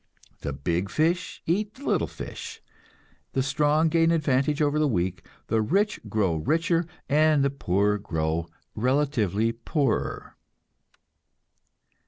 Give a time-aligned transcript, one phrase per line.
[0.39, 2.59] The big fish eat the little fish,
[3.33, 8.47] the strong gain advantage over the weak, the rich grow richer, and the poor grow
[8.73, 10.37] relatively poorer.